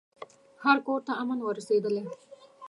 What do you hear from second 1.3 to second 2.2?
ور رسېدلی